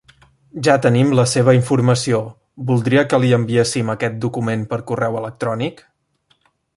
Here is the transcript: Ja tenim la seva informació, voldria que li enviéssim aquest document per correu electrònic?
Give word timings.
Ja 0.67 0.77
tenim 0.85 1.11
la 1.19 1.25
seva 1.33 1.53
informació, 1.57 2.21
voldria 2.71 3.05
que 3.11 3.21
li 3.25 3.31
enviéssim 3.39 3.95
aquest 3.95 4.19
document 4.27 4.67
per 4.73 4.81
correu 4.93 5.21
electrònic? 5.25 5.89